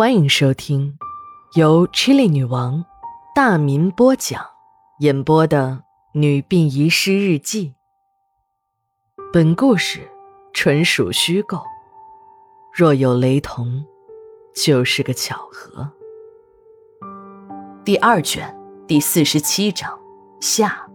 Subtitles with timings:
[0.00, 0.98] 欢迎收听
[1.56, 2.86] 由 Chili 女王
[3.34, 4.42] 大民播讲、
[5.00, 5.82] 演播的
[6.18, 7.74] 《女病遗失日记》。
[9.30, 10.00] 本故事
[10.54, 11.60] 纯属虚构，
[12.74, 13.84] 若有雷同，
[14.54, 15.92] 就是个巧合。
[17.84, 18.58] 第二卷
[18.88, 20.00] 第四十七章
[20.40, 20.88] 下。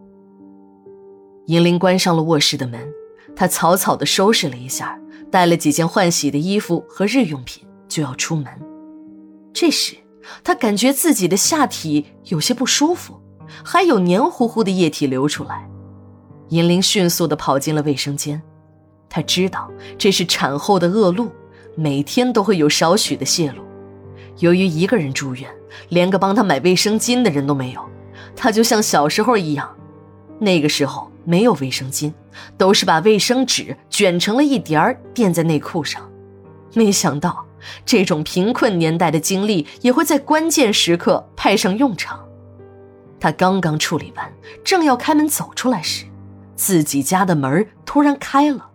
[1.46, 2.92] 银铃关上了卧室的门，
[3.36, 5.00] 她草草的收拾了一下，
[5.30, 8.75] 带了几件换洗的衣服和日用品，就要出门。
[9.56, 9.96] 这时，
[10.44, 13.22] 她感觉自己的下体有些不舒服，
[13.64, 15.66] 还有黏糊糊的液体流出来。
[16.50, 18.42] 银铃迅速地跑进了卫生间，
[19.08, 21.32] 她知道这是产后的恶露，
[21.74, 23.64] 每天都会有少许的泄露。
[24.40, 25.50] 由于一个人住院，
[25.88, 27.82] 连个帮她买卫生巾的人都没有，
[28.36, 29.74] 她就像小时候一样，
[30.38, 32.12] 那个时候没有卫生巾，
[32.58, 36.02] 都是把卫生纸卷成了一叠儿垫在内裤上。
[36.74, 37.46] 没想到。
[37.86, 42.26] 这种贫困年代的经历也会在关键时刻派上用场。
[43.20, 46.06] 她刚刚处理完，正要开门走出来时，
[46.56, 48.70] 自己家的门突然开了，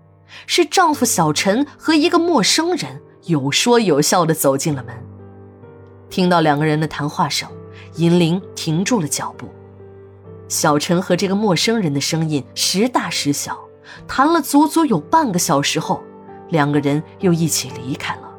[0.47, 4.95] 是丈夫小陈和一个陌生人有说有笑的走进了门。
[6.09, 7.49] 听到两个人的谈话声，
[7.97, 9.49] 银铃停住了脚步。
[10.49, 13.57] 小陈和这个陌生人的声音时大时小，
[14.09, 16.03] 谈了足足有半个小时后，
[16.49, 18.30] 两个人又一起离开了。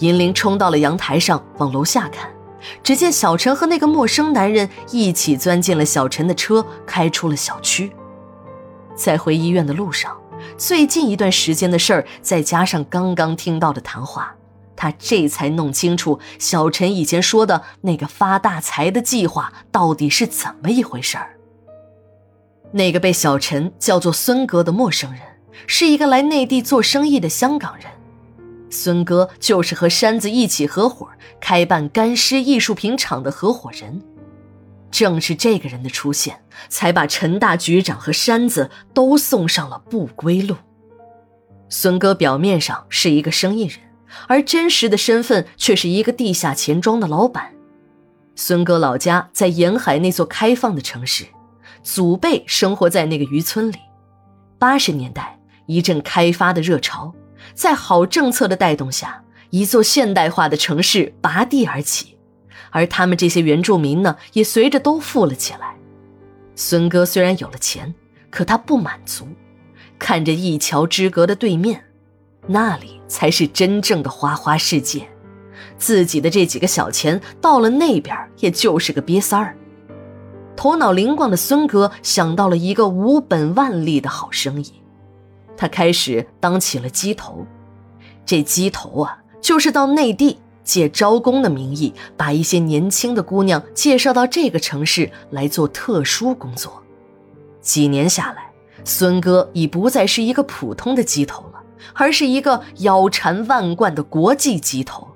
[0.00, 2.28] 银铃冲到了阳台上，往楼下看，
[2.82, 7.92] 只见小陈和那个陌生男人一起钻进了小陈的车，开出了小区。
[8.96, 10.16] 在回医院的路上，
[10.56, 14.34] 最近一段时间的事儿，再加上刚刚听到的谈话，
[14.74, 21.36] 他这才弄清楚小陈以前说的那个发大财的计划到底是怎么一回事儿。
[22.72, 25.20] 那个被小陈叫做孙哥的陌生人，
[25.66, 27.84] 是一个来内地做生意的香港人。
[28.70, 31.08] 孙哥就是和山子一起合伙
[31.40, 34.00] 开办干尸艺术品厂的合伙人，
[34.90, 40.56] 正是这个人的出现，才把陈大局长和山子都送上了不归路。
[41.68, 43.78] 孙哥表面上是一个生意人，
[44.28, 47.52] 而真实的身份却是一个地下钱庄的老板。
[48.36, 51.26] 孙哥老家在沿海那座开放的城市，
[51.82, 53.76] 祖辈生活在那个渔村里。
[54.58, 57.12] 八十年代一阵开发的热潮。
[57.60, 62.16] 在好政策的带动下，一座现代化的城市拔地而起，
[62.70, 65.74] 而他们这些原住民呢，也随着都富了起来。
[66.56, 67.94] 孙哥虽然有了钱，
[68.30, 69.28] 可他不满足，
[69.98, 71.84] 看着一桥之隔的对面，
[72.46, 75.06] 那里才是真正的花花世界。
[75.76, 79.54] 自己的这几个小钱到了那边，也就是个瘪三儿。
[80.56, 84.79] 头脑灵光的孙哥想到了一个无本万利的好生意。
[85.60, 87.46] 他开始当起了鸡头，
[88.24, 96.82] 这鸡头啊，就是到内地借招工的名义，把一些年轻的姑娘介绍到这个城市来做特殊工作。
[97.60, 98.50] 几年下来，
[98.86, 105.08] 孙哥已不再是一个普通的鸡头了，而是一个腰缠万贯的国际鸡头。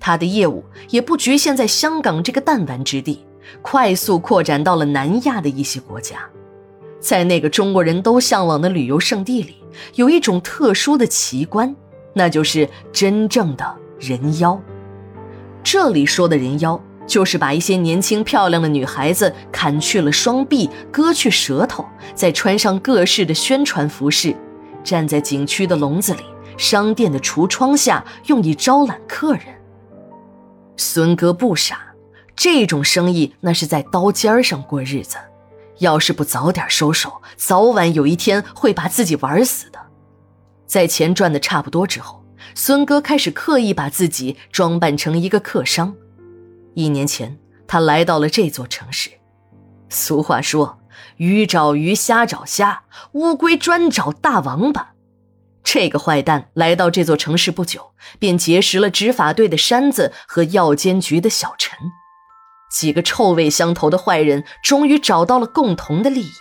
[0.00, 3.22] 他的业务也不局限在香港这个弹丸之地，
[3.60, 6.20] 快速扩展到了南亚的一些国家。
[7.00, 9.56] 在那个中国人都向往的旅游胜地里，
[9.94, 11.74] 有一种特殊的奇观，
[12.12, 14.60] 那就是真正的人妖。
[15.62, 24.34] 这里说的人妖，就是把一些年轻漂亮的女孩子砍去了双臂，割去舌头，再穿上各式的宣传服饰，
[24.82, 26.22] 站在景区的笼子里、
[26.56, 29.42] 商店的橱窗下，用以招揽客人。
[30.76, 31.78] 孙哥不傻，
[32.34, 35.16] 这种生意那是在刀尖上过日子。
[35.78, 39.78] 要是不早点收手，早晚有一天会把自己玩死的。
[40.66, 42.24] 在钱赚的差不多之后，
[42.54, 45.94] 孙哥开始刻意把自己装扮成一个客商。
[46.74, 49.10] 一年前，他来到了这座城市。
[49.88, 50.80] 俗话说
[51.16, 54.92] ：“鱼找鱼，虾找虾，乌龟专找大王八。”
[55.64, 61.78] 这个坏蛋来到这座城市不久，便结识了执法队的山子和药监局的小陈。
[62.70, 66.32] 几个臭味相投的坏人终于找到了共同的利益，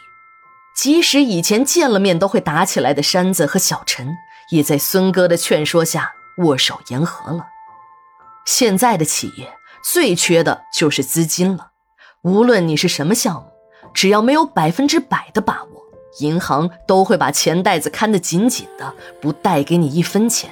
[0.76, 4.16] 即使以前见了面都会打起来的山子和小陈，
[4.52, 7.48] 也在孙哥的劝说下握手言和了。
[8.46, 9.54] 现在的企业
[9.84, 11.72] 最缺的就是资金了，
[12.22, 13.48] 无论你是什么项目，
[13.94, 15.82] 只要没有百分之百的把握，
[16.20, 20.52] 银行都会把钱袋子看得紧紧的，不贷给你一分钱。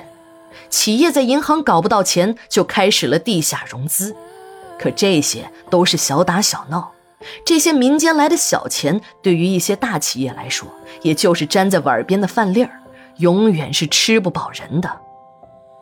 [0.70, 4.16] 企业在银行搞不到钱，就开始了地下融资。
[4.80, 6.92] 可这些都是小打小闹，
[7.46, 10.68] 这些民间来的小钱，对于一些大企业来说，
[11.02, 12.82] 也就是粘在碗边的饭粒儿，
[13.18, 15.02] 永远是吃不饱人的。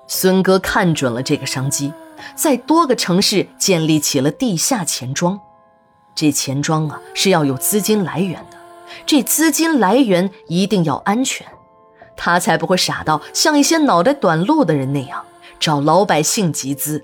[0.07, 1.91] 孙哥看准了这个商机，
[2.35, 5.39] 在多个城市建立起了地下钱庄。
[6.15, 8.57] 这钱庄啊是要有资金来源的，
[9.05, 11.47] 这资金来源一定要安全，
[12.15, 15.25] 他才不会傻到像一些脑袋短路的人那样
[15.59, 17.03] 找老百姓集资。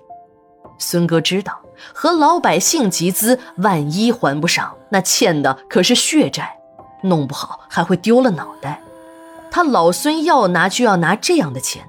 [0.78, 1.60] 孙哥知道，
[1.94, 6.58] 和老百姓集资，万一还不上，那欠的可是血债，
[7.04, 8.82] 弄不好还会丢了脑袋。
[9.52, 11.88] 他老孙要拿就要拿这样的钱，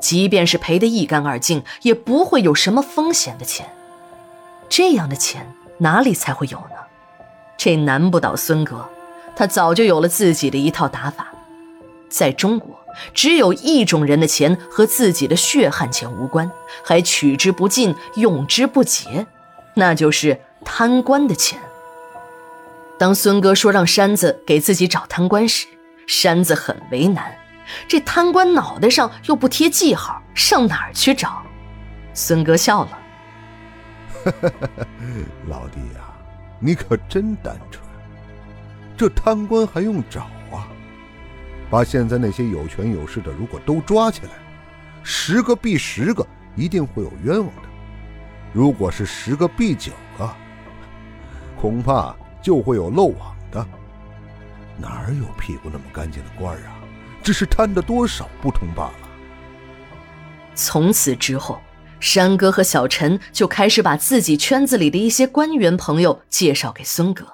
[0.00, 3.66] 即便是赔得一干二净，也不会有什么风险的钱。
[4.68, 5.46] 这样的钱。
[5.78, 6.76] 哪里才会有呢？
[7.56, 8.88] 这难不倒孙哥，
[9.34, 11.26] 他早就有了自己的一套打法。
[12.08, 12.78] 在中国，
[13.14, 16.50] 只有一种人的钱和自己的血汗钱无关，
[16.84, 19.26] 还取之不尽、用之不竭，
[19.74, 21.58] 那就是贪官的钱。
[22.98, 25.66] 当孙哥说让山子给自己找贪官时，
[26.06, 27.34] 山子很为难。
[27.88, 31.42] 这贪官脑袋上又不贴记号，上哪儿去找？
[32.14, 32.98] 孙哥笑了。
[35.48, 36.04] 老弟呀，
[36.60, 37.82] 你可真单纯。
[38.96, 40.28] 这贪官还用找？
[41.72, 44.30] 把现在那些有权有势的，如果都抓起来，
[45.02, 47.62] 十个毙十个，一定会有冤枉的。
[48.52, 50.30] 如果是十个毙九个，
[51.58, 53.66] 恐怕就会有漏网的。
[54.76, 56.76] 哪有屁股那么干净的官啊？
[57.22, 59.08] 只是贪的多少不同罢了。
[60.54, 61.58] 从此之后。
[62.00, 67.24] 山哥和小陈就开始把自己圈子里的一些官员朋友介绍给孙哥，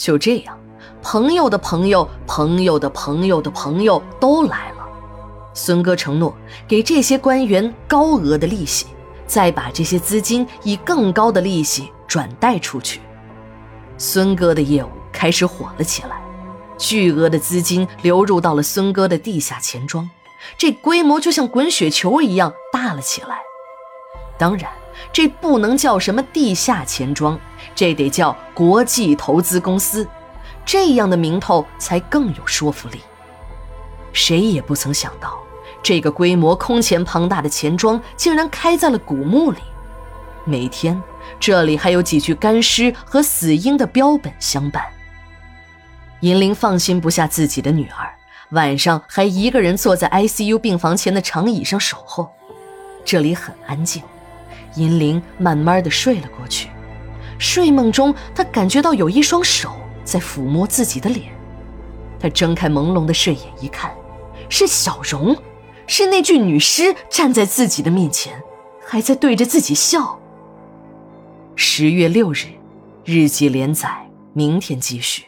[0.00, 0.58] 就这样，
[1.02, 4.78] 朋友的朋友、朋友的朋友的朋友都来了。
[5.52, 6.34] 孙哥承诺
[6.66, 8.86] 给这些官员高额的利息，
[9.26, 13.02] 再把这些资金以更高的利息转贷出去。
[13.98, 16.22] 孙哥的业务开始火了起来，
[16.78, 20.08] 巨额的资金流入到了孙哥的地下钱庄，
[20.56, 23.42] 这规模就像滚雪球一样大了起来。
[24.38, 24.72] 当然，
[25.12, 27.38] 这不能叫什么地下钱庄，
[27.74, 30.06] 这得叫国际投资公司，
[30.64, 33.00] 这样的名头才更有说服力。
[34.12, 35.38] 谁也不曾想到，
[35.82, 39.58] 这个规模空前庞大的钱庄竟然开在了古墓里。
[40.44, 41.00] 每天，
[41.38, 44.82] 这里还有几具干尸和死婴的标本相伴。
[46.20, 48.12] 银铃放心不下自己的女儿，
[48.50, 52.30] 晚上还一个人坐在 ICU 病房前的长椅上守候。
[53.04, 54.02] 这里很安静。
[54.76, 56.68] 银铃慢慢的睡了过去，
[57.38, 59.70] 睡梦中，她感觉到有一双手
[60.04, 61.32] 在抚摸自己的脸。
[62.18, 63.90] 她睁开朦胧的睡眼一看，
[64.48, 65.36] 是小荣，
[65.86, 68.42] 是那具女尸站在自己的面前，
[68.86, 70.18] 还在对着自己笑。
[71.56, 72.46] 十月六日，
[73.04, 75.24] 日记连载，明天继续。